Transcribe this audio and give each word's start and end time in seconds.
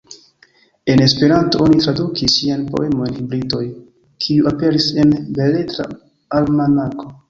En 0.93 1.03
Esperanto 1.07 1.61
oni 1.65 1.77
tradukis 1.83 2.35
ŝian 2.39 2.65
poemon 2.77 3.13
"Hibridoj", 3.19 3.63
kiu 4.27 4.53
aperis 4.57 4.93
en 5.07 5.17
Beletra 5.41 5.91
Almanako. 6.43 7.13